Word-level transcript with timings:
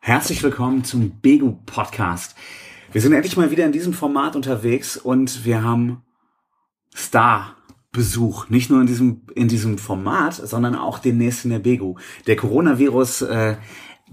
Herzlich 0.00 0.42
willkommen 0.42 0.84
zum 0.84 1.20
Begu 1.20 1.58
Podcast. 1.66 2.34
Wir 2.92 3.02
sind 3.02 3.12
endlich 3.12 3.36
mal 3.36 3.50
wieder 3.50 3.66
in 3.66 3.72
diesem 3.72 3.92
Format 3.92 4.36
unterwegs 4.36 4.96
und 4.96 5.44
wir 5.44 5.62
haben 5.62 6.02
Star-Besuch. 6.96 8.48
Nicht 8.48 8.70
nur 8.70 8.80
in 8.80 8.86
diesem, 8.86 9.26
in 9.34 9.48
diesem 9.48 9.76
Format, 9.76 10.34
sondern 10.34 10.76
auch 10.76 10.98
demnächst 10.98 11.44
in 11.44 11.50
der 11.50 11.58
Begu. 11.58 11.96
Der 12.26 12.36
Coronavirus 12.36 13.22
äh, 13.22 13.56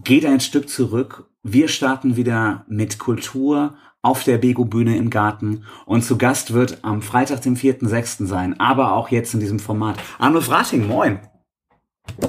geht 0.04 0.26
ein 0.26 0.42
Stück 0.42 0.68
zurück. 0.68 1.30
Wir 1.44 1.70
starten 1.70 2.18
wieder 2.18 2.66
mit 2.68 3.00
Kultur 3.00 3.78
auf 4.02 4.26
der 4.26 4.38
Bego-Bühne 4.38 4.98
im 4.98 5.10
Garten. 5.10 5.64
Und 5.86 6.04
zu 6.04 6.18
Gast 6.18 6.52
wird 6.52 6.80
am 6.84 7.04
Freitag, 7.04 7.42
dem 7.42 7.56
4.6. 7.56 8.26
sein, 8.26 8.60
aber 8.60 8.94
auch 8.94 9.10
jetzt 9.10 9.34
in 9.34 9.40
diesem 9.40 9.60
Format. 9.60 9.98
Arnulf 10.20 10.50
Rating, 10.50 10.88
moin. 10.88 11.20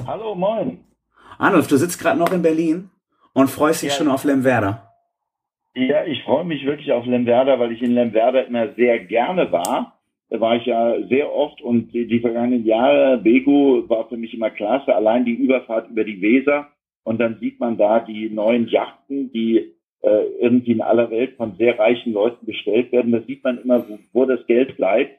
Hallo, 0.06 0.36
moin. 0.36 0.84
Arnulf, 1.38 1.66
du 1.66 1.76
sitzt 1.78 1.98
gerade 1.98 2.18
noch 2.18 2.30
in 2.30 2.42
Berlin 2.42 2.90
und 3.36 3.48
freust 3.50 3.82
dich 3.82 3.90
Ja. 3.90 3.96
schon 3.96 4.08
auf 4.08 4.24
Lemwerder. 4.24 4.82
Ja, 5.74 6.04
ich 6.06 6.22
freue 6.22 6.44
mich 6.44 6.64
wirklich 6.64 6.90
auf 6.90 7.04
Lemwerder, 7.04 7.58
weil 7.58 7.72
ich 7.72 7.82
in 7.82 7.92
Lemwerder 7.92 8.46
immer 8.46 8.72
sehr 8.74 8.98
gerne 8.98 9.52
war. 9.52 9.98
Da 10.30 10.40
war 10.40 10.56
ich 10.56 10.64
ja 10.64 10.96
sehr 11.08 11.32
oft 11.32 11.60
und 11.60 11.92
die, 11.92 12.06
die 12.06 12.20
vergangenen 12.20 12.64
Jahre, 12.64 13.18
Bego 13.18 13.84
war 13.88 14.08
für 14.08 14.16
mich 14.16 14.32
immer 14.34 14.50
klasse. 14.50 14.94
Allein 14.94 15.24
die 15.24 15.34
Überfahrt 15.34 15.90
über 15.90 16.02
die 16.02 16.20
Weser 16.20 16.68
und 17.04 17.20
dann 17.20 17.38
sieht 17.38 17.60
man 17.60 17.76
da 17.76 18.00
die 18.00 18.30
neuen 18.30 18.66
Yachten, 18.68 19.30
die 19.32 19.72
äh, 20.02 20.22
irgendwie 20.40 20.72
in 20.72 20.80
aller 20.80 21.10
Welt 21.10 21.36
von 21.36 21.56
sehr 21.56 21.78
reichen 21.78 22.14
Leuten 22.14 22.46
bestellt 22.46 22.90
werden. 22.90 23.12
Da 23.12 23.20
sieht 23.20 23.44
man 23.44 23.58
immer, 23.58 23.86
wo, 23.88 23.98
wo 24.12 24.24
das 24.24 24.44
Geld 24.46 24.76
bleibt 24.76 25.16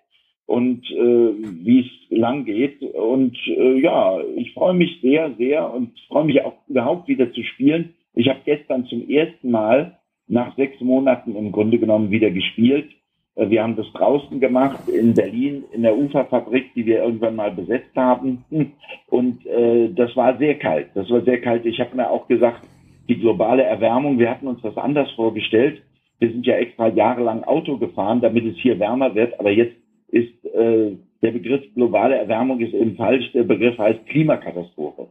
und 0.48 0.90
äh, 0.92 1.34
wie 1.64 1.82
es 1.82 2.18
lang 2.18 2.46
geht. 2.46 2.82
Und 2.82 3.38
äh, 3.48 3.80
ja, 3.80 4.20
ich 4.36 4.54
freue 4.54 4.74
mich 4.74 5.00
sehr, 5.02 5.34
sehr 5.38 5.72
und 5.72 5.92
freue 6.08 6.26
mich 6.26 6.44
auch 6.44 6.54
überhaupt 6.68 7.08
wieder 7.08 7.32
zu 7.32 7.44
spielen. 7.44 7.94
Ich 8.18 8.28
habe 8.30 8.40
gestern 8.46 8.86
zum 8.88 9.08
ersten 9.08 9.52
Mal 9.52 10.00
nach 10.28 10.56
sechs 10.56 10.82
Monaten 10.82 11.36
im 11.36 11.52
Grunde 11.52 11.78
genommen 11.78 12.10
wieder 12.10 12.32
gespielt. 12.32 12.90
Äh, 13.36 13.52
Wir 13.52 13.62
haben 13.62 13.76
das 13.76 13.86
draußen 13.94 14.40
gemacht 14.40 14.90
in 14.90 15.14
Berlin 15.14 15.66
in 15.72 15.84
der 15.84 15.96
Uferfabrik, 15.96 16.74
die 16.74 16.88
wir 16.88 17.04
irgendwann 17.04 17.36
mal 17.36 17.52
besetzt 17.52 17.96
haben. 17.96 18.44
Hm. 18.50 18.72
Und 19.08 19.46
äh, 19.46 19.94
das 19.94 20.16
war 20.16 20.36
sehr 20.40 20.56
kalt. 20.56 20.88
Das 20.96 21.08
war 21.12 21.22
sehr 21.22 21.40
kalt. 21.42 21.68
Ich 21.68 21.80
habe 21.80 21.96
mir 21.96 22.10
auch 22.10 22.28
gesagt, 22.28 22.64
die 23.08 23.20
globale 23.20 23.62
Erwärmung, 23.62 24.18
wir 24.18 24.32
hatten 24.32 24.48
uns 24.48 24.64
das 24.64 24.76
anders 24.78 25.12
vorgestellt. 25.12 25.84
Wir 26.18 26.32
sind 26.32 26.48
ja 26.48 26.56
extra 26.56 26.88
jahrelang 26.88 27.44
Auto 27.44 27.78
gefahren, 27.78 28.22
damit 28.22 28.46
es 28.46 28.58
hier 28.58 28.80
wärmer 28.80 29.14
wird. 29.14 29.40
Aber 29.40 29.52
jetzt 29.52 29.76
ist 30.08 30.44
äh, 30.56 30.98
der 31.22 31.32
Begriff 31.32 31.62
globale 31.76 32.16
Erwärmung 32.16 32.62
ist 32.62 32.74
eben 32.74 32.96
falsch. 32.96 33.32
Der 33.34 33.44
Begriff 33.44 33.78
heißt 33.78 34.08
Klimakatastrophe. 34.08 35.10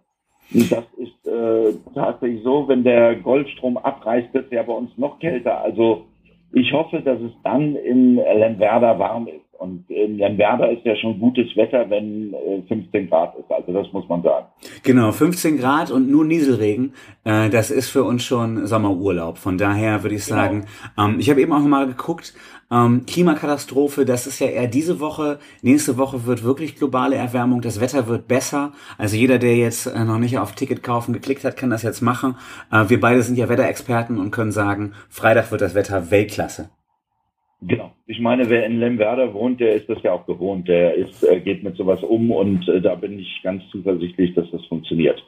Das 0.52 0.84
ist 0.97 1.27
äh, 1.27 1.72
tatsächlich 1.94 2.42
so, 2.44 2.69
wenn 2.69 2.84
der 2.84 3.16
Goldstrom 3.16 3.77
abreißt, 3.77 4.33
wird 4.33 4.47
es 4.47 4.53
ja 4.53 4.62
bei 4.62 4.72
uns 4.72 4.91
noch 4.97 5.19
kälter. 5.19 5.61
Also 5.62 6.05
ich 6.53 6.72
hoffe, 6.72 7.00
dass 7.00 7.20
es 7.20 7.33
dann 7.44 7.75
in 7.77 8.16
Lemwerder 8.16 8.98
warm 8.98 9.27
ist. 9.27 9.41
Und 9.58 9.91
in 9.91 10.19
Lemwerder 10.19 10.70
ist 10.70 10.84
ja 10.84 10.94
schon 10.97 11.19
gutes 11.19 11.56
Wetter, 11.56 11.88
wenn 11.88 12.34
äh, 12.34 12.61
15 12.69 13.08
Grad 13.08 13.34
ist. 13.38 13.50
Also 13.50 13.72
das 13.72 13.91
muss 13.92 14.06
man 14.08 14.22
sagen. 14.22 14.47
Genau, 14.83 15.12
15 15.12 15.56
Grad 15.58 15.91
und 15.91 16.11
nur 16.11 16.27
Nieselregen. 16.27 16.92
Äh, 17.25 17.48
das 17.48 17.70
ist 17.70 17.88
für 17.88 18.05
uns 18.05 18.22
schon 18.22 18.66
Sommerurlaub. 18.66 19.38
Von 19.38 19.56
daher 19.56 20.03
würde 20.03 20.14
ich 20.14 20.27
Genau. 20.27 20.36
sagen, 20.38 20.66
ähm, 20.98 21.16
ich 21.19 21.31
habe 21.31 21.41
eben 21.41 21.53
auch 21.55 21.60
mal 21.60 21.86
geguckt, 21.86 22.34
ähm, 22.70 23.06
Klimakatastrophe, 23.06 24.05
das 24.05 24.27
ist 24.27 24.41
ja 24.41 24.48
eher 24.48 24.67
diese 24.67 24.98
Woche. 25.00 25.39
Nächste 25.62 25.98
Woche 25.98 26.27
wird 26.27 26.42
wirklich 26.42 26.77
globale 26.77 27.17
Erwärmung. 27.17 27.61
Das 27.61 27.81
Wetter 27.81 28.09
wird 28.09 28.27
besser. 28.27 28.72
Also 28.98 29.17
jeder, 29.17 29.39
der 29.39 29.56
jetzt 29.56 29.86
äh, 29.86 30.05
noch 30.05 30.19
nicht 30.19 30.39
auf 30.39 30.53
Ticket 30.53 30.83
kaufen 30.83 31.12
geklickt 31.12 31.44
hat, 31.44 31.56
kann 31.56 31.70
das 31.70 31.83
jetzt 31.83 32.00
machen. 32.00 32.37
Äh, 32.72 32.89
wir 32.89 33.00
beide 33.00 33.22
sind 33.22 33.39
ja 33.39 33.48
Wetterexperten 33.48 34.19
und 34.19 34.31
können 34.31 34.53
sagen, 34.53 34.94
Freitag 35.09 35.50
wird 35.50 35.61
das 35.61 35.75
Wetter 35.75 36.11
Weltklasse. 36.11 36.70
Genau. 37.62 37.92
Ich 38.06 38.20
meine, 38.20 38.50
wer 38.50 38.67
in 38.67 38.78
Lemwerder 38.78 39.32
wohnt, 39.32 39.60
der 39.60 39.75
ist 39.75 39.88
das 39.88 40.03
ja 40.03 40.12
auch 40.12 40.26
gewohnt. 40.26 40.69
Der 40.69 40.94
ist, 40.94 41.22
äh, 41.25 41.41
geht 41.41 41.62
mit 41.62 41.76
sowas 41.76 42.03
um 42.03 42.31
und 42.31 42.69
äh, 42.69 42.81
da 42.81 42.94
bin 42.94 43.19
ich 43.19 43.41
ganz 43.43 43.62
zuversichtlich, 43.71 44.34
dass 44.34 44.50
das 44.50 44.65
funktioniert. 44.66 45.22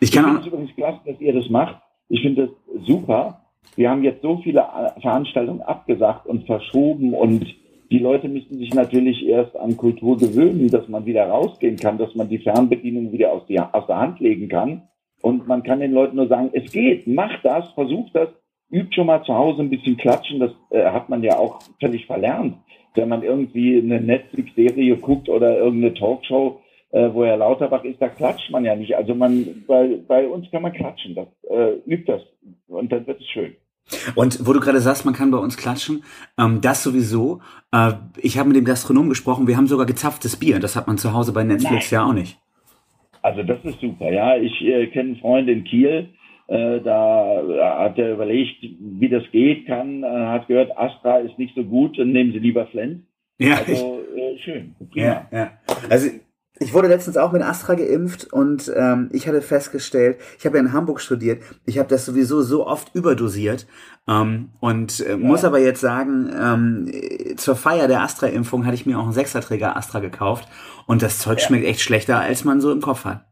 Ich 0.00 0.08
Ich 0.08 0.12
kann 0.12 0.24
finde 0.24 0.40
auch, 0.40 0.46
übrigens 0.46 0.74
klasse, 0.74 1.00
dass 1.06 1.20
ihr 1.20 1.32
das 1.32 1.48
macht. 1.48 1.80
Ich 2.08 2.22
finde 2.22 2.48
das 2.48 2.86
super. 2.86 3.39
Wir 3.76 3.90
haben 3.90 4.02
jetzt 4.02 4.22
so 4.22 4.38
viele 4.42 4.60
äh, 4.60 5.00
Veranstaltungen 5.00 5.62
abgesagt 5.62 6.26
und 6.26 6.46
verschoben 6.46 7.14
und 7.14 7.46
die 7.90 7.98
Leute 7.98 8.28
müssen 8.28 8.58
sich 8.58 8.72
natürlich 8.72 9.26
erst 9.26 9.56
an 9.56 9.76
Kultur 9.76 10.16
gewöhnen, 10.16 10.68
dass 10.68 10.88
man 10.88 11.06
wieder 11.06 11.26
rausgehen 11.26 11.76
kann, 11.76 11.98
dass 11.98 12.14
man 12.14 12.28
die 12.28 12.38
Fernbedienung 12.38 13.10
wieder 13.12 13.32
aus, 13.32 13.46
die, 13.46 13.58
aus 13.58 13.86
der 13.88 13.98
Hand 13.98 14.20
legen 14.20 14.48
kann. 14.48 14.82
Und 15.22 15.48
man 15.48 15.62
kann 15.62 15.80
den 15.80 15.92
Leuten 15.92 16.16
nur 16.16 16.28
sagen, 16.28 16.50
es 16.52 16.70
geht, 16.70 17.06
macht 17.06 17.40
das, 17.42 17.68
versucht 17.72 18.14
das, 18.14 18.28
übt 18.70 18.94
schon 18.94 19.06
mal 19.06 19.24
zu 19.24 19.34
Hause 19.34 19.62
ein 19.62 19.70
bisschen 19.70 19.96
klatschen. 19.96 20.38
Das 20.38 20.52
äh, 20.70 20.84
hat 20.84 21.08
man 21.08 21.22
ja 21.22 21.36
auch 21.38 21.58
völlig 21.80 22.06
verlernt. 22.06 22.56
Wenn 22.94 23.08
man 23.08 23.22
irgendwie 23.22 23.78
eine 23.78 24.00
Netflix-Serie 24.00 24.96
guckt 24.96 25.28
oder 25.28 25.58
irgendeine 25.58 25.94
Talkshow, 25.94 26.60
äh, 26.92 27.08
wo 27.12 27.24
Herr 27.24 27.36
Lauterbach 27.36 27.84
ist, 27.84 28.00
da 28.00 28.08
klatscht 28.08 28.50
man 28.50 28.64
ja 28.64 28.74
nicht. 28.74 28.96
Also 28.96 29.14
man, 29.14 29.64
bei, 29.66 29.98
bei 30.06 30.26
uns 30.26 30.50
kann 30.50 30.62
man 30.62 30.72
klatschen. 30.72 31.14
Das 31.14 31.28
äh, 31.48 31.78
übt 31.86 32.10
das 32.10 32.22
und 32.68 32.90
dann 32.92 33.06
wird 33.06 33.20
es 33.20 33.26
schön. 33.28 33.54
Und 34.14 34.46
wo 34.46 34.52
du 34.52 34.60
gerade 34.60 34.80
sagst, 34.80 35.04
man 35.04 35.14
kann 35.14 35.30
bei 35.30 35.38
uns 35.38 35.56
klatschen, 35.56 36.04
ähm, 36.38 36.60
das 36.60 36.82
sowieso. 36.82 37.40
Äh, 37.72 37.92
ich 38.18 38.38
habe 38.38 38.48
mit 38.48 38.56
dem 38.56 38.64
Gastronom 38.64 39.08
gesprochen, 39.08 39.46
wir 39.46 39.56
haben 39.56 39.66
sogar 39.66 39.86
gezapftes 39.86 40.36
Bier. 40.36 40.60
Das 40.60 40.76
hat 40.76 40.86
man 40.86 40.98
zu 40.98 41.12
Hause 41.12 41.32
bei 41.32 41.44
Netflix 41.44 41.90
ja 41.90 42.04
auch 42.04 42.12
nicht. 42.12 42.38
Also 43.22 43.42
das 43.42 43.58
ist 43.64 43.80
super. 43.80 44.10
Ja, 44.10 44.36
ich 44.36 44.60
äh, 44.62 44.86
kenne 44.88 45.10
einen 45.10 45.20
Freund 45.20 45.48
in 45.48 45.64
Kiel. 45.64 46.08
Äh, 46.46 46.80
da 46.80 47.42
hat 47.78 47.98
er 47.98 48.14
überlegt, 48.14 48.56
wie 48.62 49.08
das 49.08 49.22
geht, 49.30 49.66
kann, 49.66 50.02
äh, 50.02 50.06
hat 50.08 50.48
gehört, 50.48 50.76
Astra 50.76 51.18
ist 51.18 51.38
nicht 51.38 51.54
so 51.54 51.62
gut, 51.62 51.96
dann 51.96 52.10
nehmen 52.10 52.32
Sie 52.32 52.40
lieber 52.40 52.66
Flens. 52.66 53.02
Ja, 53.38 53.54
Also 53.54 54.00
äh, 54.16 54.38
schön. 54.38 54.74
Prima. 54.90 55.06
ja, 55.06 55.28
ja. 55.30 55.50
Also 55.88 56.10
ich 56.62 56.74
wurde 56.74 56.88
letztens 56.88 57.16
auch 57.16 57.32
mit 57.32 57.42
Astra 57.42 57.74
geimpft 57.74 58.32
und 58.32 58.70
ähm, 58.76 59.08
ich 59.12 59.26
hatte 59.26 59.40
festgestellt, 59.40 60.18
ich 60.38 60.44
habe 60.44 60.58
ja 60.58 60.62
in 60.62 60.72
Hamburg 60.74 61.00
studiert, 61.00 61.42
ich 61.64 61.78
habe 61.78 61.88
das 61.88 62.04
sowieso 62.04 62.42
so 62.42 62.66
oft 62.66 62.94
überdosiert 62.94 63.66
ähm, 64.06 64.50
und 64.60 65.00
äh, 65.00 65.16
muss 65.16 65.42
aber 65.44 65.58
jetzt 65.58 65.80
sagen, 65.80 66.30
ähm, 66.38 66.86
äh, 66.92 67.34
zur 67.36 67.56
Feier 67.56 67.88
der 67.88 68.02
Astra-Impfung 68.02 68.66
hatte 68.66 68.74
ich 68.74 68.84
mir 68.84 68.98
auch 68.98 69.04
einen 69.04 69.12
Sechserträger 69.14 69.74
Astra 69.74 70.00
gekauft 70.00 70.48
und 70.86 71.00
das 71.00 71.18
Zeug 71.18 71.38
Ja. 71.40 71.46
schmeckt 71.46 71.64
echt 71.64 71.80
schlechter, 71.80 72.20
als 72.20 72.44
man 72.44 72.60
so 72.60 72.70
im 72.70 72.82
Kopf 72.82 73.06
hat. 73.06 73.24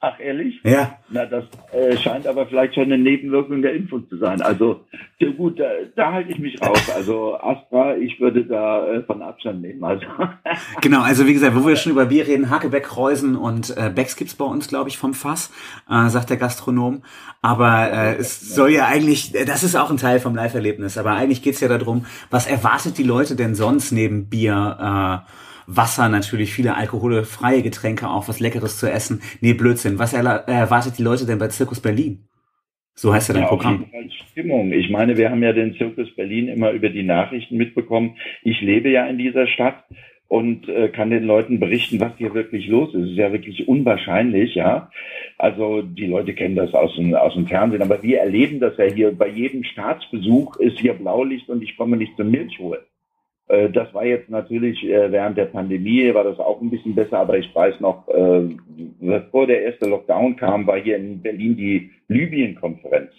Ach 0.00 0.20
ehrlich? 0.20 0.60
Ja, 0.62 0.96
Na, 1.08 1.26
das 1.26 1.44
äh, 1.72 1.96
scheint 1.96 2.28
aber 2.28 2.46
vielleicht 2.46 2.74
schon 2.74 2.84
eine 2.84 2.98
Nebenwirkung 2.98 3.62
der 3.62 3.74
Impfung 3.74 4.08
zu 4.08 4.16
sein. 4.18 4.40
Also, 4.40 4.84
ja 5.18 5.28
gut, 5.32 5.58
da, 5.58 5.64
da 5.96 6.12
halte 6.12 6.30
ich 6.30 6.38
mich 6.38 6.62
raus. 6.62 6.88
Also 6.94 7.36
Astra, 7.40 7.96
ich 7.96 8.20
würde 8.20 8.44
da 8.44 8.86
äh, 8.86 9.02
von 9.02 9.22
Abstand 9.22 9.60
nehmen. 9.60 9.82
Also, 9.82 10.06
Genau, 10.82 11.00
also 11.02 11.26
wie 11.26 11.32
gesagt, 11.32 11.56
wo 11.56 11.66
wir 11.66 11.74
schon 11.74 11.90
über 11.90 12.06
Bier 12.06 12.28
reden, 12.28 12.48
Hakebeck, 12.48 12.84
Kreusen 12.84 13.34
und 13.34 13.76
äh, 13.76 13.90
Becks 13.92 14.14
gibt's 14.14 14.36
bei 14.36 14.44
uns, 14.44 14.68
glaube 14.68 14.88
ich, 14.88 14.98
vom 14.98 15.14
Fass, 15.14 15.52
äh, 15.90 16.08
sagt 16.08 16.30
der 16.30 16.36
Gastronom. 16.36 17.02
Aber 17.42 17.90
äh, 17.90 18.16
es 18.18 18.54
soll 18.54 18.70
ja 18.70 18.86
eigentlich, 18.86 19.34
äh, 19.34 19.44
das 19.46 19.64
ist 19.64 19.74
auch 19.74 19.90
ein 19.90 19.96
Teil 19.96 20.20
vom 20.20 20.36
Live-Erlebnis, 20.36 20.96
aber 20.96 21.14
eigentlich 21.14 21.42
geht's 21.42 21.58
ja 21.58 21.66
darum, 21.66 22.06
was 22.30 22.46
erwartet 22.46 22.98
die 22.98 23.02
Leute 23.02 23.34
denn 23.34 23.56
sonst 23.56 23.90
neben 23.90 24.28
Bier, 24.28 25.24
äh, 25.26 25.47
Wasser 25.68 26.08
natürlich, 26.08 26.54
viele 26.54 26.76
alkoholfreie 26.76 27.62
Getränke 27.62 28.08
auch, 28.08 28.26
was 28.26 28.40
Leckeres 28.40 28.78
zu 28.78 28.90
essen. 28.90 29.20
Nee, 29.42 29.52
Blödsinn. 29.52 29.98
Was 29.98 30.14
äh, 30.14 30.16
erwartet 30.16 30.98
die 30.98 31.02
Leute 31.02 31.26
denn 31.26 31.38
bei 31.38 31.48
Zirkus 31.48 31.80
Berlin? 31.80 32.24
So 32.94 33.12
heißt 33.12 33.28
ja 33.28 33.34
dein 33.34 33.42
ja, 33.44 33.48
Programm. 33.48 33.84
Stimmung. 34.30 34.72
Ich 34.72 34.88
meine, 34.88 35.18
wir 35.18 35.30
haben 35.30 35.42
ja 35.42 35.52
den 35.52 35.74
Zirkus 35.74 36.08
Berlin 36.16 36.48
immer 36.48 36.70
über 36.70 36.88
die 36.88 37.02
Nachrichten 37.02 37.58
mitbekommen. 37.58 38.16
Ich 38.42 38.60
lebe 38.62 38.88
ja 38.88 39.06
in 39.06 39.18
dieser 39.18 39.46
Stadt 39.46 39.84
und 40.26 40.68
äh, 40.70 40.88
kann 40.88 41.10
den 41.10 41.24
Leuten 41.24 41.60
berichten, 41.60 42.00
was 42.00 42.12
hier 42.16 42.32
wirklich 42.32 42.66
los 42.66 42.94
ist. 42.94 43.02
Es 43.02 43.10
ist 43.10 43.16
ja 43.18 43.30
wirklich 43.30 43.68
unwahrscheinlich, 43.68 44.54
ja. 44.54 44.90
Also 45.36 45.82
die 45.82 46.06
Leute 46.06 46.32
kennen 46.34 46.56
das 46.56 46.72
aus 46.72 46.96
dem, 46.96 47.14
aus 47.14 47.34
dem 47.34 47.46
Fernsehen, 47.46 47.82
aber 47.82 48.02
wir 48.02 48.20
erleben 48.20 48.58
das 48.58 48.76
ja 48.78 48.86
hier. 48.86 49.12
Bei 49.12 49.28
jedem 49.28 49.64
Staatsbesuch 49.64 50.56
ist 50.56 50.78
hier 50.78 50.94
Blaulicht 50.94 51.50
und 51.50 51.62
ich 51.62 51.76
komme 51.76 51.98
nicht 51.98 52.16
zum 52.16 52.30
Milch 52.30 52.58
holen. 52.58 52.80
Äh, 53.48 53.70
Das 53.70 53.92
war 53.94 54.04
jetzt 54.04 54.30
natürlich 54.30 54.84
äh, 54.84 55.10
während 55.10 55.36
der 55.36 55.46
Pandemie 55.46 56.12
war 56.14 56.24
das 56.24 56.38
auch 56.38 56.60
ein 56.60 56.70
bisschen 56.70 56.94
besser, 56.94 57.18
aber 57.18 57.38
ich 57.38 57.54
weiß 57.54 57.80
noch, 57.80 58.06
äh, 58.08 58.48
bevor 59.00 59.46
der 59.46 59.62
erste 59.62 59.86
Lockdown 59.88 60.36
kam, 60.36 60.66
war 60.66 60.78
hier 60.78 60.96
in 60.96 61.20
Berlin 61.20 61.56
die 61.56 61.90
Libyen-Konferenz. 62.08 63.10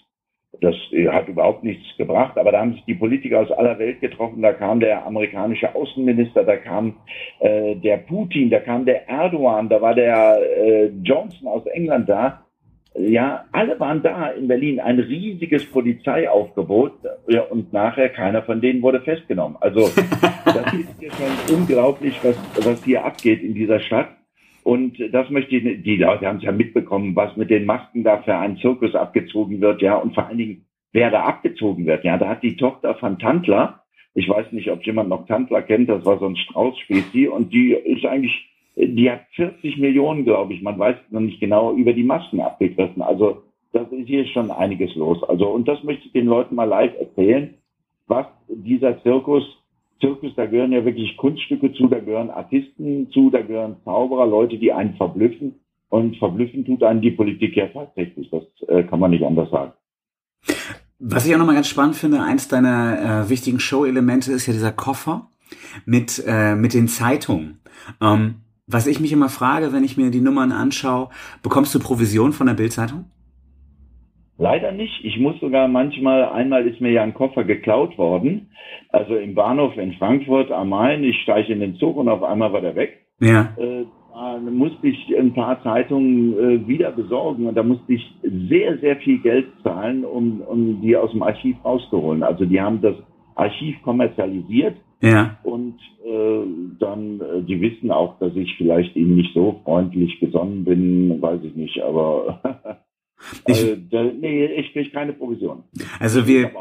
Das 0.61 0.75
hat 1.11 1.27
überhaupt 1.27 1.63
nichts 1.63 1.85
gebracht, 1.97 2.35
aber 2.37 2.51
da 2.51 2.61
haben 2.61 2.73
sich 2.73 2.83
die 2.85 2.95
Politiker 2.95 3.41
aus 3.41 3.51
aller 3.51 3.77
Welt 3.77 4.01
getroffen. 4.01 4.41
Da 4.41 4.51
kam 4.51 4.79
der 4.79 5.05
amerikanische 5.05 5.73
Außenminister, 5.75 6.43
da 6.43 6.57
kam 6.57 6.97
der 7.39 7.97
Putin, 7.97 8.49
da 8.49 8.59
kam 8.59 8.83
der 8.83 9.07
Erdogan, 9.07 9.69
da 9.69 9.79
war 9.79 9.93
der 9.93 10.89
Johnson 11.03 11.47
aus 11.47 11.67
England 11.67 12.09
da. 12.09 12.43
Ja, 13.01 13.45
alle 13.53 13.79
waren 13.79 14.03
da 14.03 14.27
in 14.31 14.49
Berlin, 14.49 14.81
ein 14.81 14.99
riesiges 14.99 15.65
Polizeiaufgebot 15.71 16.91
ja, 17.29 17.43
und 17.43 17.71
nachher 17.71 18.09
keiner 18.09 18.43
von 18.43 18.59
denen 18.59 18.81
wurde 18.81 18.99
festgenommen. 18.99 19.55
Also 19.61 19.81
das 20.45 20.73
ist 20.73 20.99
hier 20.99 21.11
schon 21.11 21.55
unglaublich, 21.55 22.19
was, 22.23 22.35
was 22.65 22.83
hier 22.83 23.05
abgeht 23.05 23.41
in 23.41 23.53
dieser 23.53 23.79
Stadt. 23.79 24.09
Und 24.63 24.97
das 25.13 25.29
möchte 25.29 25.55
ich, 25.55 25.83
die 25.83 25.95
Leute 25.95 26.27
haben 26.27 26.39
es 26.39 26.43
ja 26.43 26.51
mitbekommen, 26.51 27.15
was 27.15 27.37
mit 27.37 27.49
den 27.49 27.65
Masken 27.65 28.03
da 28.03 28.21
für 28.21 28.35
einen 28.35 28.57
Zirkus 28.57 28.93
abgezogen 28.95 29.61
wird, 29.61 29.81
ja, 29.81 29.95
und 29.95 30.13
vor 30.13 30.27
allen 30.27 30.37
Dingen, 30.37 30.65
wer 30.91 31.09
da 31.09 31.23
abgezogen 31.23 31.85
wird, 31.85 32.03
ja. 32.03 32.17
Da 32.17 32.27
hat 32.27 32.43
die 32.43 32.57
Tochter 32.57 32.95
von 32.95 33.17
Tantler, 33.17 33.83
ich 34.13 34.27
weiß 34.27 34.51
nicht, 34.51 34.69
ob 34.71 34.85
jemand 34.85 35.07
noch 35.07 35.25
Tantler 35.25 35.61
kennt, 35.61 35.87
das 35.87 36.03
war 36.03 36.19
so 36.19 36.27
ein 36.27 36.35
Straußspezi, 36.35 37.29
und 37.29 37.53
die 37.53 37.71
ist 37.71 38.05
eigentlich, 38.05 38.49
die 38.87 39.11
hat 39.11 39.21
40 39.35 39.77
Millionen, 39.77 40.25
glaube 40.25 40.53
ich, 40.53 40.61
man 40.61 40.79
weiß 40.79 40.95
noch 41.09 41.19
nicht 41.19 41.39
genau, 41.39 41.73
über 41.73 41.93
die 41.93 42.03
Masken 42.03 42.41
abgegriffen. 42.41 43.01
Also, 43.01 43.43
das 43.73 43.91
ist 43.91 44.07
hier 44.07 44.25
schon 44.27 44.51
einiges 44.51 44.95
los. 44.95 45.21
Also, 45.23 45.47
und 45.47 45.67
das 45.67 45.83
möchte 45.83 46.07
ich 46.07 46.13
den 46.13 46.25
Leuten 46.25 46.55
mal 46.55 46.63
live 46.63 46.97
erzählen, 46.99 47.53
was 48.07 48.25
dieser 48.47 49.01
Zirkus 49.03 49.43
Zirkus, 49.99 50.31
da 50.35 50.45
gehören 50.45 50.71
ja 50.71 50.85
wirklich 50.85 51.17
Kunststücke 51.17 51.73
zu, 51.73 51.87
da 51.87 51.99
gehören 51.99 52.29
Artisten 52.29 53.11
zu, 53.11 53.29
da 53.29 53.41
gehören 53.41 53.77
Zauberer, 53.83 54.25
Leute, 54.25 54.57
die 54.57 54.71
einen 54.71 54.95
verblüffen. 54.95 55.55
Und 55.89 56.17
verblüffen 56.17 56.65
tut 56.65 56.83
einen 56.83 57.01
die 57.01 57.11
Politik 57.11 57.55
ja 57.57 57.67
tatsächlich. 57.67 58.29
Das 58.29 58.43
äh, 58.69 58.83
kann 58.83 58.99
man 58.99 59.11
nicht 59.11 59.23
anders 59.23 59.49
sagen. 59.49 59.73
Was 60.99 61.25
ich 61.25 61.33
auch 61.33 61.39
nochmal 61.39 61.55
ganz 61.55 61.67
spannend 61.67 61.95
finde, 61.95 62.21
eins 62.21 62.47
deiner 62.47 63.25
äh, 63.25 63.29
wichtigen 63.29 63.59
Show-Elemente 63.59 64.31
ist 64.31 64.45
ja 64.45 64.53
dieser 64.53 64.71
Koffer 64.71 65.29
mit, 65.85 66.23
äh, 66.27 66.55
mit 66.55 66.73
den 66.73 66.87
Zeitungen. 66.87 67.59
Ähm, 68.01 68.35
was 68.69 68.87
ich 68.87 68.99
mich 68.99 69.11
immer 69.11 69.29
frage, 69.29 69.73
wenn 69.73 69.83
ich 69.83 69.97
mir 69.97 70.11
die 70.11 70.21
Nummern 70.21 70.51
anschaue, 70.51 71.09
bekommst 71.41 71.73
du 71.73 71.79
Provision 71.79 72.33
von 72.33 72.47
der 72.47 72.53
Bildzeitung? 72.53 73.05
Leider 74.37 74.71
nicht. 74.71 75.03
Ich 75.03 75.19
muss 75.19 75.37
sogar 75.41 75.67
manchmal, 75.67 76.23
einmal 76.29 76.65
ist 76.65 76.79
mir 76.79 76.91
ja 76.91 77.03
ein 77.03 77.13
Koffer 77.13 77.43
geklaut 77.43 77.97
worden. 77.97 78.51
Also 78.89 79.15
im 79.15 79.35
Bahnhof 79.35 79.75
in 79.75 79.93
Frankfurt 79.93 80.51
am 80.51 80.69
Main. 80.69 81.03
Ich 81.03 81.21
steige 81.23 81.51
in 81.51 81.59
den 81.59 81.75
Zug 81.75 81.97
und 81.97 82.07
auf 82.07 82.23
einmal 82.23 82.53
war 82.53 82.61
der 82.61 82.75
weg. 82.75 83.05
Ja. 83.19 83.53
Äh, 83.57 83.83
da 84.13 84.39
musste 84.39 84.87
ich 84.87 85.13
ein 85.17 85.33
paar 85.33 85.61
Zeitungen 85.63 86.37
äh, 86.37 86.67
wieder 86.67 86.91
besorgen 86.91 87.47
und 87.47 87.55
da 87.55 87.63
musste 87.63 87.93
ich 87.93 88.15
sehr, 88.49 88.77
sehr 88.79 88.97
viel 88.97 89.19
Geld 89.19 89.47
zahlen, 89.63 90.05
um, 90.05 90.41
um 90.41 90.81
die 90.81 90.95
aus 90.95 91.11
dem 91.11 91.23
Archiv 91.23 91.57
rauszuholen. 91.63 92.23
Also 92.23 92.45
die 92.45 92.61
haben 92.61 92.81
das 92.81 92.95
Archiv 93.35 93.81
kommerzialisiert. 93.83 94.75
Ja. 95.01 95.37
Und 95.43 95.79
dann, 96.99 97.21
äh, 97.21 97.43
die 97.43 97.61
wissen 97.61 97.91
auch, 97.91 98.19
dass 98.19 98.35
ich 98.35 98.55
vielleicht 98.57 98.95
ihnen 98.95 99.15
nicht 99.15 99.33
so 99.33 99.61
freundlich 99.63 100.19
gesonnen 100.19 100.65
bin, 100.65 101.21
weiß 101.21 101.41
ich 101.43 101.55
nicht, 101.55 101.81
aber 101.81 102.41
Ich, 103.47 103.63
also, 103.63 104.11
nee, 104.17 104.45
ich 104.45 104.71
kriege 104.71 104.89
keine 104.91 105.13
Provision. 105.13 105.63
Also 105.99 106.25
wir, 106.25 106.51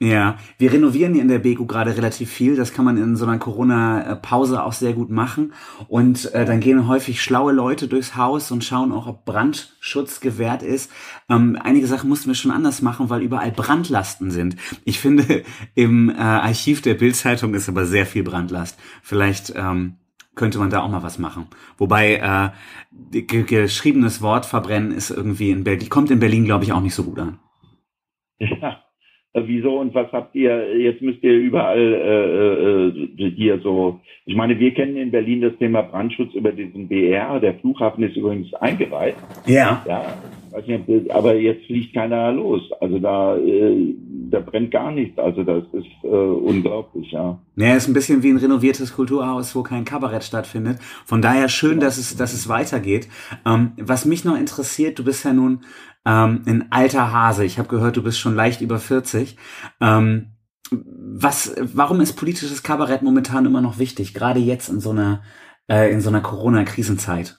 ja, 0.00 0.36
wir 0.58 0.72
renovieren 0.72 1.14
hier 1.14 1.22
in 1.22 1.28
der 1.28 1.40
BEGU 1.40 1.66
gerade 1.66 1.96
relativ 1.96 2.30
viel. 2.30 2.54
Das 2.54 2.72
kann 2.72 2.84
man 2.84 2.96
in 2.98 3.16
so 3.16 3.26
einer 3.26 3.38
Corona-Pause 3.38 4.62
auch 4.62 4.72
sehr 4.72 4.92
gut 4.92 5.10
machen. 5.10 5.52
Und 5.88 6.32
äh, 6.34 6.44
dann 6.44 6.60
gehen 6.60 6.86
häufig 6.86 7.20
schlaue 7.20 7.52
Leute 7.52 7.88
durchs 7.88 8.14
Haus 8.14 8.52
und 8.52 8.62
schauen 8.62 8.92
auch, 8.92 9.08
ob 9.08 9.24
Brandschutz 9.24 10.20
gewährt 10.20 10.62
ist. 10.62 10.92
Ähm, 11.28 11.58
einige 11.60 11.88
Sachen 11.88 12.08
mussten 12.08 12.28
wir 12.28 12.36
schon 12.36 12.52
anders 12.52 12.80
machen, 12.80 13.10
weil 13.10 13.22
überall 13.22 13.50
Brandlasten 13.50 14.30
sind. 14.30 14.54
Ich 14.84 15.00
finde, 15.00 15.42
im 15.74 16.10
äh, 16.10 16.14
Archiv 16.14 16.80
der 16.80 16.94
Bildzeitung 16.94 17.54
ist 17.54 17.68
aber 17.68 17.84
sehr 17.84 18.06
viel 18.06 18.22
Brandlast. 18.22 18.78
Vielleicht 19.02 19.52
ähm, 19.56 19.96
könnte 20.36 20.60
man 20.60 20.70
da 20.70 20.82
auch 20.82 20.90
mal 20.90 21.02
was 21.02 21.18
machen. 21.18 21.48
Wobei 21.76 22.52
äh, 23.12 23.22
geschriebenes 23.22 24.22
Wort 24.22 24.46
verbrennen 24.46 24.92
ist 24.92 25.10
irgendwie 25.10 25.50
in 25.50 25.64
Berlin, 25.64 25.88
kommt 25.88 26.12
in 26.12 26.20
Berlin, 26.20 26.44
glaube 26.44 26.62
ich, 26.62 26.72
auch 26.72 26.80
nicht 26.80 26.94
so 26.94 27.02
gut 27.02 27.18
an. 27.18 27.40
Ja. 28.38 28.84
Wieso 29.34 29.78
und 29.78 29.94
was 29.94 30.10
habt 30.12 30.34
ihr? 30.34 30.76
Jetzt 30.78 31.02
müsst 31.02 31.22
ihr 31.22 31.34
überall 31.38 31.78
äh, 31.78 33.22
äh, 33.24 33.30
hier 33.30 33.60
so. 33.60 34.00
Ich 34.24 34.34
meine, 34.34 34.58
wir 34.58 34.72
kennen 34.72 34.96
in 34.96 35.10
Berlin 35.10 35.42
das 35.42 35.56
Thema 35.58 35.82
Brandschutz 35.82 36.32
über 36.34 36.50
diesen 36.50 36.88
BR. 36.88 37.38
Der 37.38 37.54
Flughafen 37.54 38.04
ist 38.04 38.16
übrigens 38.16 38.52
eingeweiht. 38.54 39.16
Ja. 39.46 39.84
Ja. 39.86 40.04
Nicht, 40.66 41.10
aber 41.10 41.34
jetzt 41.34 41.66
fliegt 41.66 41.94
keiner 41.94 42.32
los. 42.32 42.62
Also 42.80 42.98
da 42.98 43.36
äh, 43.36 43.94
da 44.30 44.40
brennt 44.40 44.70
gar 44.70 44.92
nichts. 44.92 45.18
Also 45.18 45.42
das 45.42 45.64
ist 45.72 45.86
äh, 46.02 46.08
unglaublich, 46.08 47.10
ja. 47.10 47.38
Naja, 47.54 47.76
ist 47.76 47.88
ein 47.88 47.94
bisschen 47.94 48.22
wie 48.22 48.30
ein 48.30 48.36
renoviertes 48.36 48.94
Kulturhaus, 48.94 49.54
wo 49.54 49.62
kein 49.62 49.84
Kabarett 49.84 50.24
stattfindet. 50.24 50.78
Von 51.04 51.22
daher 51.22 51.48
schön, 51.48 51.80
dass 51.80 51.98
es, 51.98 52.16
dass 52.16 52.32
es 52.32 52.48
weitergeht. 52.48 53.08
Ähm, 53.46 53.72
was 53.78 54.04
mich 54.04 54.24
noch 54.24 54.36
interessiert, 54.36 54.98
du 54.98 55.04
bist 55.04 55.24
ja 55.24 55.32
nun 55.32 55.60
ähm, 56.04 56.42
ein 56.46 56.66
alter 56.70 57.12
Hase. 57.12 57.44
Ich 57.44 57.58
habe 57.58 57.68
gehört, 57.68 57.96
du 57.96 58.02
bist 58.02 58.18
schon 58.18 58.34
leicht 58.34 58.60
über 58.60 58.78
40. 58.78 59.36
Ähm, 59.80 60.32
was, 60.70 61.54
warum 61.58 62.00
ist 62.00 62.14
politisches 62.14 62.62
Kabarett 62.62 63.02
momentan 63.02 63.46
immer 63.46 63.62
noch 63.62 63.78
wichtig? 63.78 64.12
Gerade 64.12 64.40
jetzt 64.40 64.68
in 64.68 64.80
so 64.80 64.90
einer, 64.90 65.22
äh, 65.68 65.90
in 65.92 66.00
so 66.00 66.10
einer 66.10 66.20
Corona-Krisenzeit. 66.20 67.38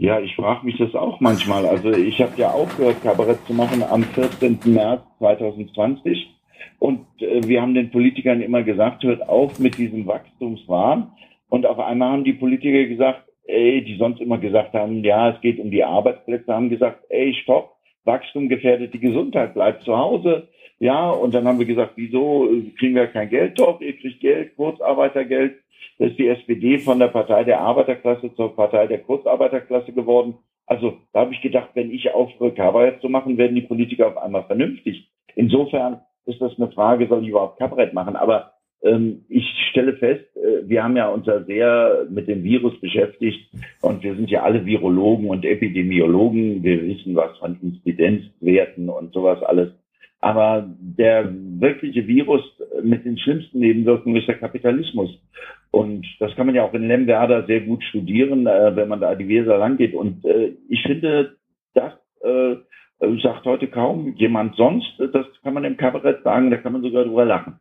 Ja, 0.00 0.20
ich 0.20 0.36
frage 0.36 0.64
mich 0.64 0.78
das 0.78 0.94
auch 0.94 1.18
manchmal. 1.18 1.66
Also 1.66 1.90
ich 1.90 2.22
habe 2.22 2.32
ja 2.36 2.50
aufgehört, 2.52 3.02
Kabarett 3.02 3.44
zu 3.46 3.52
machen 3.52 3.82
am 3.82 4.04
14. 4.04 4.60
März 4.66 5.02
2020. 5.18 6.28
Und 6.78 7.00
äh, 7.18 7.42
wir 7.44 7.60
haben 7.60 7.74
den 7.74 7.90
Politikern 7.90 8.40
immer 8.40 8.62
gesagt, 8.62 9.02
hört 9.02 9.28
auf 9.28 9.58
mit 9.58 9.76
diesem 9.76 10.06
Wachstumswahn. 10.06 11.10
Und 11.48 11.66
auf 11.66 11.80
einmal 11.80 12.12
haben 12.12 12.22
die 12.22 12.32
Politiker 12.32 12.84
gesagt, 12.84 13.24
ey, 13.48 13.82
die 13.82 13.96
sonst 13.96 14.20
immer 14.20 14.38
gesagt 14.38 14.72
haben, 14.74 15.02
ja, 15.02 15.30
es 15.30 15.40
geht 15.40 15.58
um 15.58 15.72
die 15.72 15.82
Arbeitsplätze, 15.82 16.54
haben 16.54 16.70
gesagt, 16.70 17.04
ey, 17.08 17.34
stopp, 17.42 17.74
Wachstum 18.04 18.48
gefährdet 18.48 18.94
die 18.94 19.00
Gesundheit, 19.00 19.54
bleibt 19.54 19.82
zu 19.82 19.96
Hause. 19.96 20.48
Ja, 20.78 21.10
und 21.10 21.34
dann 21.34 21.48
haben 21.48 21.58
wir 21.58 21.66
gesagt, 21.66 21.94
wieso 21.96 22.48
kriegen 22.78 22.94
wir 22.94 23.08
kein 23.08 23.30
Geld? 23.30 23.58
Doch, 23.58 23.80
ihr 23.80 23.96
kriegt 23.96 24.20
Geld, 24.20 24.54
Kurzarbeitergeld. 24.54 25.56
Das 25.98 26.10
ist 26.10 26.18
die 26.18 26.28
SPD 26.28 26.78
von 26.78 26.98
der 26.98 27.08
Partei 27.08 27.44
der 27.44 27.60
Arbeiterklasse 27.60 28.34
zur 28.34 28.54
Partei 28.54 28.86
der 28.86 28.98
Kurzarbeiterklasse 28.98 29.92
geworden. 29.92 30.34
Also 30.66 30.98
da 31.12 31.20
habe 31.20 31.34
ich 31.34 31.40
gedacht, 31.40 31.70
wenn 31.74 31.90
ich 31.90 32.12
aufhöre, 32.12 32.52
Kabarett 32.52 33.00
zu 33.00 33.08
machen, 33.08 33.38
werden 33.38 33.54
die 33.54 33.62
Politiker 33.62 34.08
auf 34.08 34.18
einmal 34.18 34.44
vernünftig. 34.44 35.10
Insofern 35.34 36.00
ist 36.26 36.40
das 36.40 36.56
eine 36.58 36.70
Frage, 36.70 37.08
soll 37.08 37.22
ich 37.22 37.30
überhaupt 37.30 37.58
Kabarett 37.58 37.94
machen? 37.94 38.16
Aber 38.16 38.52
ähm, 38.82 39.24
ich 39.28 39.44
stelle 39.70 39.96
fest, 39.96 40.24
äh, 40.36 40.68
wir 40.68 40.84
haben 40.84 40.96
ja 40.96 41.08
uns 41.08 41.26
ja 41.26 41.42
sehr 41.44 42.06
mit 42.10 42.28
dem 42.28 42.44
Virus 42.44 42.78
beschäftigt 42.80 43.50
und 43.80 44.02
wir 44.02 44.14
sind 44.14 44.30
ja 44.30 44.42
alle 44.42 44.66
Virologen 44.66 45.28
und 45.28 45.44
Epidemiologen. 45.44 46.62
Wir 46.62 46.82
wissen 46.82 47.16
was 47.16 47.36
von 47.38 47.58
Inzidenzwerten 47.60 48.88
und 48.88 49.12
sowas 49.12 49.42
alles. 49.42 49.72
Aber 50.20 50.68
der 50.80 51.32
wirkliche 51.32 52.06
Virus 52.06 52.42
mit 52.82 53.04
den 53.04 53.18
schlimmsten 53.18 53.60
Nebenwirkungen 53.60 54.16
ist 54.16 54.28
der 54.28 54.38
Kapitalismus. 54.38 55.10
Und 55.70 56.06
das 56.18 56.34
kann 56.34 56.46
man 56.46 56.54
ja 56.54 56.64
auch 56.64 56.74
in 56.74 56.88
Lemwerder 56.88 57.46
sehr 57.46 57.60
gut 57.60 57.84
studieren, 57.84 58.46
äh, 58.46 58.74
wenn 58.74 58.88
man 58.88 59.00
da 59.00 59.14
die 59.14 59.28
Weser 59.28 59.58
lang 59.58 59.76
geht. 59.76 59.94
Und 59.94 60.24
äh, 60.24 60.54
ich 60.68 60.82
finde, 60.82 61.36
das 61.74 61.92
äh, 62.22 62.56
sagt 63.22 63.44
heute 63.44 63.68
kaum 63.68 64.14
jemand 64.16 64.56
sonst. 64.56 64.92
Das 64.98 65.26
kann 65.42 65.54
man 65.54 65.64
im 65.64 65.76
Kabarett 65.76 66.22
sagen, 66.24 66.50
da 66.50 66.56
kann 66.56 66.72
man 66.72 66.82
sogar 66.82 67.04
drüber 67.04 67.24
lachen. 67.24 67.58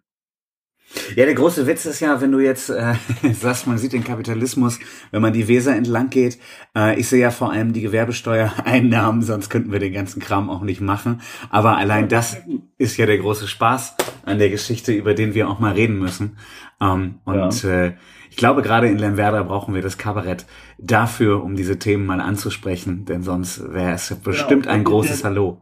Ja, 1.16 1.26
der 1.26 1.34
große 1.34 1.68
Witz 1.68 1.86
ist 1.86 2.00
ja, 2.00 2.22
wenn 2.22 2.32
du 2.32 2.40
jetzt 2.40 2.70
äh, 2.70 2.96
sagst, 3.34 3.68
man 3.68 3.78
sieht 3.78 3.94
den 3.94 4.04
Kapitalismus, 4.04 4.80
wenn 5.12 5.22
man 5.22 5.34
die 5.34 5.48
Weser 5.48 5.76
entlang 5.76 6.10
geht. 6.10 6.40
Äh, 6.76 7.00
ich 7.00 7.08
sehe 7.10 7.22
ja 7.22 7.32
vor 7.32 7.52
allem 7.52 7.74
die 7.74 7.82
Gewerbesteuereinnahmen, 7.82 9.22
sonst 9.22 9.50
könnten 9.50 9.72
wir 9.72 9.80
den 9.80 9.94
ganzen 9.94 10.22
Kram 10.22 10.50
auch 10.50 10.62
nicht 10.62 10.82
machen. 10.82 11.22
Aber 11.50 11.78
allein 11.78 12.08
das 12.08 12.38
ist 12.78 12.98
ja 12.98 13.06
der 13.06 13.18
große 13.18 13.48
Spaß 13.48 13.96
an 14.26 14.40
der 14.40 14.50
Geschichte, 14.50 14.94
über 14.94 15.14
den 15.14 15.34
wir 15.34 15.50
auch 15.50 15.60
mal 15.60 15.74
reden 15.74 16.00
müssen. 16.00 16.38
Ähm, 16.80 17.16
und 17.26 17.64
ja. 17.64 17.70
äh, 17.70 17.94
ich 18.30 18.38
glaube, 18.38 18.62
gerade 18.62 18.88
in 18.88 18.98
Lemwerder 18.98 19.44
brauchen 19.44 19.74
wir 19.74 19.82
das 19.82 19.98
Kabarett 19.98 20.46
dafür, 20.78 21.44
um 21.44 21.56
diese 21.56 21.80
Themen 21.80 22.06
mal 22.06 22.22
anzusprechen, 22.22 23.06
denn 23.06 23.24
sonst 23.24 23.74
wäre 23.74 23.94
es 23.94 24.14
bestimmt 24.16 24.64
genau. 24.64 24.76
ein 24.76 24.84
großes 24.84 25.24
Hallo. 25.24 25.62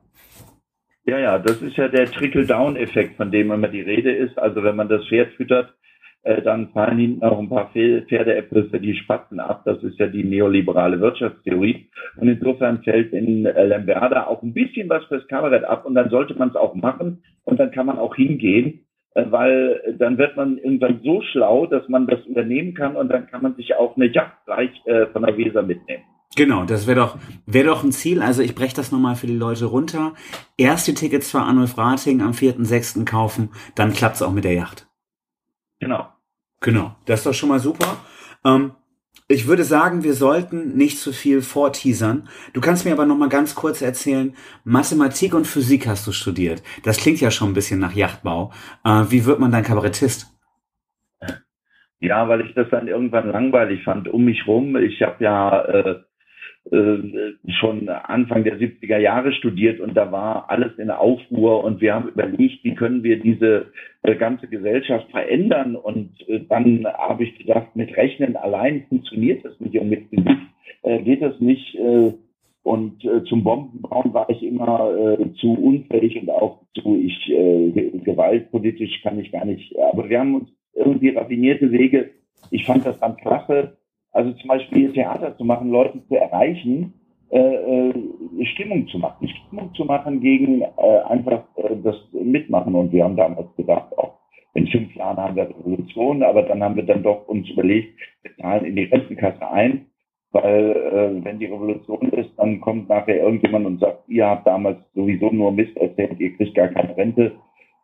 Ja, 1.07 1.19
ja, 1.19 1.37
das 1.37 1.61
ist 1.61 1.77
ja 1.77 1.87
der 1.87 2.11
Trickle-Down-Effekt, 2.11 3.15
von 3.17 3.29
dem 3.29 3.51
immer 3.51 3.67
die 3.67 3.81
Rede 3.81 4.11
ist. 4.11 4.39
Also 4.39 4.63
wenn 4.63 4.75
man 4.75 4.89
das 4.89 5.05
Pferd 5.07 5.33
füttert, 5.33 5.71
äh, 6.23 6.41
dann 6.41 6.69
fallen 6.69 6.97
hinten 6.97 7.23
auch 7.23 7.37
ein 7.37 7.47
paar 7.47 7.69
Pferdeäpfel 7.71 8.69
für 8.71 8.79
die 8.79 8.95
Spatzen 8.95 9.39
ab. 9.39 9.61
Das 9.65 9.83
ist 9.83 9.99
ja 9.99 10.07
die 10.07 10.23
neoliberale 10.23 10.99
Wirtschaftstheorie. 10.99 11.87
Und 12.17 12.27
insofern 12.27 12.81
fällt 12.81 13.13
in 13.13 13.45
äh, 13.45 13.65
Lemberda 13.65 14.25
auch 14.25 14.41
ein 14.41 14.55
bisschen 14.55 14.89
was 14.89 15.05
fürs 15.05 15.27
Kabarett 15.27 15.63
ab 15.63 15.85
und 15.85 15.93
dann 15.93 16.09
sollte 16.09 16.33
man 16.33 16.49
es 16.49 16.55
auch 16.55 16.73
machen 16.73 17.21
und 17.43 17.59
dann 17.59 17.69
kann 17.69 17.85
man 17.85 17.99
auch 17.99 18.15
hingehen, 18.15 18.87
äh, 19.13 19.25
weil 19.29 19.95
dann 19.99 20.17
wird 20.17 20.35
man 20.35 20.57
irgendwann 20.57 21.01
so 21.03 21.21
schlau, 21.21 21.67
dass 21.67 21.87
man 21.87 22.07
das 22.07 22.25
übernehmen 22.25 22.73
kann 22.73 22.95
und 22.95 23.09
dann 23.09 23.27
kann 23.27 23.43
man 23.43 23.53
sich 23.53 23.75
auch 23.75 23.95
eine 23.95 24.07
Yacht 24.07 24.43
gleich 24.45 24.71
äh, 24.85 25.05
von 25.05 25.21
der 25.21 25.37
Weser 25.37 25.61
mitnehmen. 25.61 26.03
Genau, 26.35 26.65
das 26.65 26.85
wäre 26.85 26.99
doch, 26.99 27.17
wäre 27.45 27.67
doch 27.67 27.83
ein 27.83 27.91
Ziel. 27.91 28.21
Also 28.21 28.41
ich 28.41 28.55
breche 28.55 28.75
das 28.75 28.91
nochmal 28.91 29.15
für 29.15 29.27
die 29.27 29.37
Leute 29.37 29.65
runter. 29.65 30.13
Erste 30.57 30.93
Tickets 30.93 31.31
für 31.31 31.39
Arnulf 31.39 31.77
Rating 31.77 32.21
am 32.21 32.31
4.6. 32.31 33.05
kaufen, 33.05 33.51
dann 33.75 33.93
klappt's 33.93 34.21
auch 34.21 34.31
mit 34.31 34.43
der 34.43 34.53
Yacht. 34.53 34.87
Genau. 35.79 36.09
Genau, 36.61 36.95
das 37.05 37.19
ist 37.19 37.25
doch 37.25 37.33
schon 37.33 37.49
mal 37.49 37.59
super. 37.59 37.97
Ähm, 38.43 38.71
ich 39.27 39.47
würde 39.47 39.63
sagen, 39.63 40.03
wir 40.03 40.13
sollten 40.13 40.75
nicht 40.77 40.99
zu 40.99 41.11
viel 41.11 41.41
vorteasern. 41.41 42.29
Du 42.53 42.61
kannst 42.61 42.85
mir 42.85 42.91
aber 42.91 43.05
noch 43.05 43.17
mal 43.17 43.29
ganz 43.29 43.55
kurz 43.55 43.81
erzählen, 43.81 44.35
Mathematik 44.63 45.33
und 45.33 45.47
Physik 45.47 45.87
hast 45.87 46.05
du 46.05 46.11
studiert. 46.11 46.61
Das 46.83 46.97
klingt 46.97 47.21
ja 47.21 47.31
schon 47.31 47.49
ein 47.49 47.53
bisschen 47.53 47.79
nach 47.79 47.93
Yachtbau. 47.93 48.51
Äh, 48.83 49.05
wie 49.09 49.25
wird 49.25 49.39
man 49.39 49.51
dann 49.51 49.63
Kabarettist? 49.63 50.31
Ja, 51.99 52.27
weil 52.27 52.41
ich 52.41 52.53
das 52.53 52.67
dann 52.69 52.87
irgendwann 52.87 53.31
langweilig 53.31 53.83
fand 53.83 54.07
um 54.07 54.25
mich 54.25 54.45
rum. 54.45 54.75
Ich 54.75 55.01
habe 55.01 55.23
ja 55.23 55.61
äh, 55.65 56.01
schon 56.71 57.89
Anfang 57.89 58.43
der 58.43 58.57
70er 58.57 58.97
Jahre 58.97 59.33
studiert 59.33 59.79
und 59.79 59.95
da 59.95 60.11
war 60.11 60.49
alles 60.49 60.77
in 60.79 60.89
Aufruhr 60.89 61.63
und 61.63 61.79
wir 61.79 61.93
haben 61.93 62.09
überlegt, 62.09 62.63
wie 62.63 62.73
können 62.73 63.03
wir 63.03 63.19
diese 63.19 63.67
äh, 64.01 64.15
ganze 64.15 64.47
Gesellschaft 64.47 65.09
verändern 65.11 65.75
und 65.75 66.11
äh, 66.27 66.39
dann 66.49 66.85
habe 66.85 67.23
ich 67.23 67.37
gedacht, 67.37 67.75
mit 67.75 67.95
Rechnen 67.95 68.35
allein 68.35 68.85
funktioniert 68.89 69.45
das 69.45 69.59
nicht 69.59 69.77
und 69.77 69.89
mit 69.89 70.05
äh, 70.81 71.01
geht 71.03 71.21
das 71.21 71.39
nicht 71.39 71.75
äh, 71.75 72.13
und 72.65 73.05
äh, 73.05 73.23
zum 73.25 73.43
Bombenbauen 73.43 74.11
war 74.15 74.27
ich 74.31 74.41
immer 74.41 74.89
äh, 74.97 75.33
zu 75.35 75.53
unfähig 75.53 76.19
und 76.19 76.31
auch 76.31 76.61
zu 76.73 76.97
ich 76.97 77.29
äh, 77.29 77.91
gewaltpolitisch 78.03 79.03
kann 79.03 79.19
ich 79.19 79.31
gar 79.31 79.45
nicht. 79.45 79.77
Aber 79.77 80.09
wir 80.09 80.19
haben 80.19 80.33
uns 80.33 80.49
irgendwie 80.73 81.09
raffinierte 81.09 81.71
Wege. 81.71 82.09
Ich 82.49 82.65
fand 82.65 82.83
das 82.83 82.99
dann 82.99 83.17
klasse, 83.17 83.77
also 84.15 84.31
zum 84.31 84.47
Beispiel 84.47 84.93
Theater 84.93 85.37
zu 85.37 85.43
machen, 85.43 85.69
Leute 85.69 86.01
zu 86.07 86.15
erreichen, 86.15 86.93
äh, 87.31 87.89
äh, 87.89 87.93
Stimmung 88.53 88.87
zu 88.87 88.97
machen, 88.97 89.27
Stimmung 89.27 89.73
zu 89.73 89.83
machen 89.83 90.21
gegen 90.21 90.61
äh, 90.61 90.99
einfach 91.09 91.43
äh, 91.57 91.75
das 91.83 91.97
Mitmachen. 92.13 92.75
Und 92.75 92.93
wir 92.93 93.03
haben 93.03 93.17
damals 93.17 93.53
gedacht, 93.57 93.95
auch 93.97 94.19
in 94.53 94.67
fünf 94.67 94.95
Jahren 94.95 95.17
haben 95.17 95.35
wir 95.35 95.49
Revolution, 95.49 96.23
aber 96.23 96.43
dann 96.43 96.63
haben 96.63 96.77
wir 96.77 96.83
dann 96.83 97.03
doch 97.03 97.27
uns 97.27 97.49
überlegt, 97.49 97.99
wir 98.23 98.31
zahlen 98.37 98.63
in 98.63 98.77
die 98.77 98.85
Rentenkasse 98.85 99.51
ein, 99.51 99.87
weil 100.31 100.71
äh, 100.71 101.25
wenn 101.25 101.39
die 101.39 101.47
Revolution 101.47 102.09
ist, 102.11 102.31
dann 102.37 102.61
kommt 102.61 102.87
nachher 102.87 103.21
irgendjemand 103.21 103.65
und 103.65 103.81
sagt, 103.81 104.07
ihr 104.07 104.25
habt 104.27 104.47
damals 104.47 104.77
sowieso 104.93 105.29
nur 105.29 105.51
Mist 105.51 105.75
erzählt, 105.75 106.21
ihr 106.21 106.37
kriegt 106.37 106.55
gar 106.55 106.69
keine 106.69 106.95
Rente. 106.95 107.33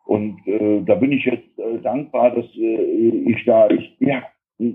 Und 0.06 0.38
äh, 0.46 0.80
da 0.86 0.94
bin 0.94 1.12
ich 1.12 1.26
jetzt 1.26 1.58
äh, 1.58 1.78
dankbar, 1.82 2.30
dass 2.30 2.46
äh, 2.56 3.22
ich 3.26 3.44
da, 3.44 3.68
ich, 3.68 3.96
ja, 4.00 4.22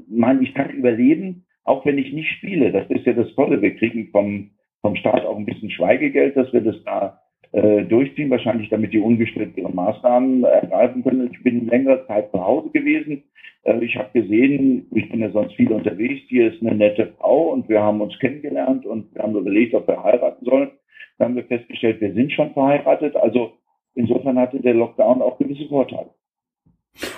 meine, 0.07 0.43
ich 0.43 0.53
kann 0.53 0.69
überleben, 0.69 1.45
auch 1.67 1.85
wenn 1.85 1.97
ich 1.97 2.13
nicht 2.13 2.31
spiele. 2.37 2.71
Das 2.71 2.89
ist 2.89 3.05
ja 3.05 3.13
das 3.13 3.33
Tolle. 3.35 3.61
Wir 3.61 3.75
kriegen 3.75 4.09
vom, 4.11 4.51
vom 4.81 4.95
Staat 4.95 5.25
auch 5.25 5.37
ein 5.37 5.45
bisschen 5.45 5.69
Schweigegeld, 5.69 6.35
dass 6.37 6.51
wir 6.53 6.61
das 6.61 6.75
da 6.85 7.21
äh, 7.51 7.83
durchziehen, 7.83 8.29
wahrscheinlich 8.29 8.69
damit 8.69 8.93
die 8.93 8.99
ungestört 8.99 9.57
ihre 9.57 9.71
Maßnahmen 9.71 10.43
ergreifen 10.43 11.03
können. 11.03 11.29
Ich 11.31 11.43
bin 11.43 11.67
längere 11.67 12.05
Zeit 12.07 12.31
zu 12.31 12.43
Hause 12.43 12.69
gewesen. 12.71 13.23
Äh, 13.63 13.83
ich 13.83 13.95
habe 13.97 14.09
gesehen, 14.13 14.87
ich 14.93 15.09
bin 15.09 15.19
ja 15.19 15.29
sonst 15.31 15.55
viel 15.55 15.71
unterwegs, 15.71 16.21
hier 16.27 16.53
ist 16.53 16.61
eine 16.61 16.75
nette 16.75 17.13
Frau 17.17 17.51
und 17.51 17.67
wir 17.69 17.81
haben 17.81 18.01
uns 18.01 18.17
kennengelernt 18.19 18.85
und 18.85 19.13
wir 19.13 19.23
haben 19.23 19.35
überlegt, 19.35 19.73
ob 19.73 19.87
wir 19.87 20.03
heiraten 20.03 20.45
sollen. 20.45 20.71
Dann 21.17 21.29
haben 21.29 21.35
wir 21.35 21.45
festgestellt, 21.45 21.99
wir 21.99 22.13
sind 22.13 22.31
schon 22.31 22.53
verheiratet. 22.53 23.15
Also 23.15 23.53
insofern 23.95 24.39
hatte 24.39 24.59
der 24.59 24.73
Lockdown 24.73 25.21
auch 25.21 25.37
gewisse 25.37 25.67
Vorteile. 25.67 26.09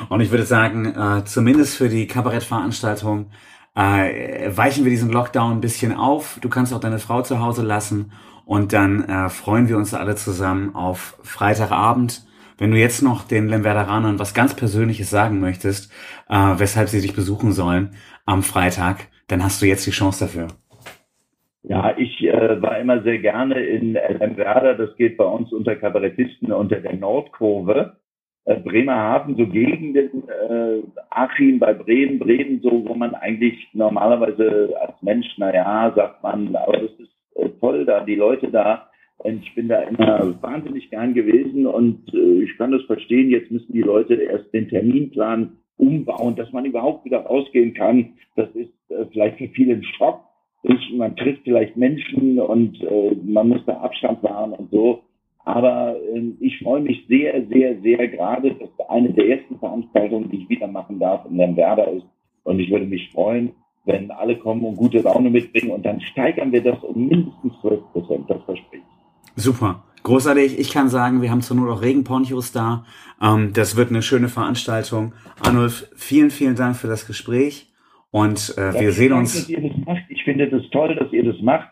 Und 0.10 0.22
ich 0.22 0.32
würde 0.32 0.44
sagen, 0.44 0.86
äh, 0.88 1.24
zumindest 1.26 1.78
für 1.78 1.90
die 1.90 2.08
Kabarettveranstaltung 2.08 3.28
äh, 3.80 4.56
weichen 4.58 4.84
wir 4.84 4.92
diesen 4.92 5.10
Lockdown 5.10 5.54
ein 5.54 5.62
bisschen 5.62 5.96
auf. 5.96 6.38
Du 6.42 6.50
kannst 6.50 6.74
auch 6.74 6.82
deine 6.82 7.00
Frau 7.00 7.22
zu 7.22 7.40
Hause 7.40 7.64
lassen 7.64 8.12
und 8.46 8.74
dann 8.74 9.06
äh, 9.06 9.30
freuen 9.30 9.70
wir 9.70 9.78
uns 9.78 9.94
alle 9.94 10.16
zusammen 10.16 10.76
auf 10.76 11.18
Freitagabend. 11.24 12.26
Wenn 12.58 12.72
du 12.72 12.78
jetzt 12.78 13.02
noch 13.02 13.26
den 13.26 13.48
Lemwerderanern 13.48 14.20
was 14.20 14.34
ganz 14.34 14.54
Persönliches 14.54 15.10
sagen 15.10 15.40
möchtest, 15.40 15.94
äh, 16.28 16.36
weshalb 16.58 16.90
sie 16.90 17.00
dich 17.00 17.16
besuchen 17.16 17.54
sollen 17.54 17.92
am 18.26 18.44
Freitag, 18.44 19.08
dann 19.30 19.44
hast 19.44 19.62
du 19.62 19.66
jetzt 19.66 19.88
die 19.88 19.92
Chance 19.92 20.26
dafür. 20.26 20.48
Ja, 21.64 21.96
ich 21.98 22.22
äh, 22.22 22.62
war 22.62 22.80
immer 22.80 23.02
sehr 23.04 23.20
gerne 23.20 23.62
in 23.62 23.94
Lemwerder. 23.94 24.76
Das 24.76 24.96
geht 24.98 25.16
bei 25.16 25.26
uns 25.26 25.54
unter 25.54 25.78
Kabarettisten 25.78 26.52
unter 26.52 26.82
der 26.82 26.96
Nordkurve 26.96 27.99
Bremerhaven, 28.56 29.36
so 29.36 29.46
Gegenden, 29.46 30.24
äh, 30.28 30.82
Achim 31.10 31.60
bei 31.60 31.74
Bremen, 31.74 32.20
Bremen, 32.20 32.62
so, 32.62 32.84
wo 32.86 32.96
man 32.96 33.14
eigentlich 33.16 33.68
normalerweise 33.74 34.74
als 34.82 35.02
Mensch, 35.02 35.28
naja, 35.38 35.92
sagt 35.96 36.24
man, 36.24 36.56
aber 36.56 36.74
das 36.74 36.92
ist 37.00 37.12
äh, 37.36 37.50
toll 37.60 37.86
da, 37.86 38.04
die 38.04 38.16
Leute 38.16 38.50
da. 38.50 38.90
Und 39.18 39.44
ich 39.44 39.54
bin 39.54 39.68
da 39.68 39.82
immer 39.82 40.42
wahnsinnig 40.42 40.90
gern 40.90 41.14
gewesen 41.14 41.68
und 41.68 42.14
äh, 42.14 42.44
ich 42.44 42.58
kann 42.58 42.72
das 42.72 42.84
verstehen. 42.84 43.30
Jetzt 43.30 43.52
müssen 43.52 43.74
die 43.74 43.82
Leute 43.82 44.16
erst 44.16 44.54
den 44.54 44.70
Terminplan 44.70 45.58
umbauen, 45.78 46.36
dass 46.36 46.52
man 46.54 46.66
überhaupt 46.66 47.06
wieder 47.06 47.20
rausgehen 47.20 47.74
kann. 47.74 48.14
Das 48.36 48.50
ist 48.56 48.72
äh, 48.90 49.06
vielleicht 49.12 49.38
für 49.38 49.50
viele 49.50 49.74
ein 49.74 49.84
Schock. 49.84 50.22
Ich, 50.64 50.94
man 50.94 51.16
trifft 51.16 51.44
vielleicht 51.44 51.78
Menschen 51.78 52.40
und 52.40 52.82
äh, 52.82 53.16
man 53.24 53.50
muss 53.50 53.66
da 53.66 53.78
Abstand 53.78 54.24
wahren 54.24 54.54
und 54.54 54.72
so. 54.72 55.04
Aber 55.50 55.96
äh, 56.14 56.32
ich 56.40 56.60
freue 56.60 56.82
mich 56.82 57.06
sehr, 57.08 57.44
sehr, 57.48 57.82
sehr 57.82 58.08
gerade, 58.08 58.54
dass 58.54 58.70
eine 58.88 59.12
der 59.12 59.30
ersten 59.30 59.58
Veranstaltungen, 59.58 60.30
die 60.30 60.44
ich 60.44 60.50
wieder 60.50 60.68
machen 60.68 61.00
darf, 61.00 61.26
in 61.28 61.38
Lemberda 61.38 61.86
ist. 61.86 62.06
Und 62.44 62.60
ich 62.60 62.70
würde 62.70 62.86
mich 62.86 63.10
freuen, 63.12 63.54
wenn 63.86 64.12
alle 64.12 64.38
kommen 64.38 64.64
und 64.64 64.76
gute 64.76 65.00
Laune 65.00 65.32
mitbringen. 65.32 65.72
Und 65.72 65.84
dann 65.88 66.02
steigern 66.02 66.52
wir 66.52 66.62
das 66.62 66.78
um 66.84 67.08
mindestens 67.08 67.54
12 67.62 67.82
Prozent. 67.92 68.30
Das 68.30 68.44
verspreche 68.44 68.84
ich. 69.36 69.44
Super. 69.44 69.84
Großartig. 70.04 70.60
Ich 70.60 70.72
kann 70.72 70.88
sagen, 70.88 71.24
wir 71.24 71.32
haben 71.32 71.42
zur 71.42 71.58
Not 71.58 71.70
auch 71.70 71.82
Regenponchos 71.82 72.52
da. 72.52 72.86
Ähm, 73.20 73.52
das 73.54 73.76
wird 73.76 73.90
eine 73.90 74.04
schöne 74.04 74.30
Veranstaltung. 74.30 75.14
Arnulf, 75.44 75.90
vielen, 75.96 76.30
vielen 76.30 76.56
Dank 76.58 76.76
für 76.76 76.88
das 76.88 77.08
Gespräch. 77.08 77.72
Und 78.12 78.54
äh, 78.56 78.68
ja, 78.68 78.80
wir 78.82 78.92
sehen 78.92 79.10
Dank, 79.10 79.22
uns. 79.22 79.34
Dass 79.34 79.50
ihr 79.50 79.62
das 79.62 79.78
macht. 79.84 80.04
Ich 80.10 80.24
finde 80.24 80.48
das 80.48 80.62
toll, 80.70 80.96
dass 80.96 81.12
ihr 81.12 81.24
das 81.24 81.42
macht 81.42 81.70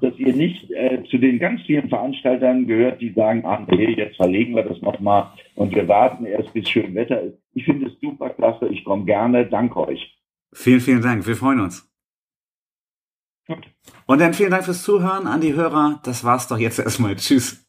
dass 0.00 0.18
ihr 0.18 0.34
nicht 0.34 0.70
äh, 0.70 1.02
zu 1.10 1.18
den 1.18 1.38
ganz 1.38 1.62
vielen 1.62 1.88
Veranstaltern 1.88 2.66
gehört, 2.66 3.00
die 3.00 3.12
sagen, 3.12 3.44
ah 3.44 3.64
nee, 3.68 3.94
jetzt 3.94 4.16
verlegen 4.16 4.54
wir 4.54 4.64
das 4.64 4.80
nochmal 4.82 5.32
und 5.54 5.74
wir 5.74 5.88
warten 5.88 6.24
erst, 6.26 6.52
bis 6.52 6.68
schön 6.68 6.94
Wetter 6.94 7.20
ist. 7.20 7.38
Ich 7.54 7.64
finde 7.64 7.86
es 7.86 8.00
super 8.00 8.30
klasse, 8.30 8.68
ich 8.68 8.84
komme 8.84 9.04
gerne, 9.04 9.46
danke 9.46 9.88
euch. 9.88 10.16
Vielen, 10.52 10.80
vielen 10.80 11.02
Dank, 11.02 11.26
wir 11.26 11.36
freuen 11.36 11.60
uns. 11.60 11.88
Gut. 13.46 13.66
Und 14.06 14.20
dann 14.20 14.34
vielen 14.34 14.50
Dank 14.50 14.64
fürs 14.64 14.82
Zuhören 14.82 15.26
an 15.26 15.40
die 15.40 15.54
Hörer. 15.54 16.00
Das 16.04 16.22
war's 16.22 16.48
doch 16.48 16.58
jetzt 16.58 16.78
erstmal. 16.78 17.16
Tschüss. 17.16 17.66